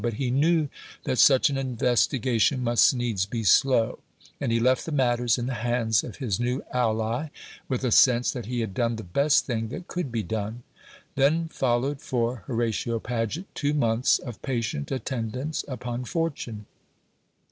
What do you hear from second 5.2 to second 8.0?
in the hands of his new ally with a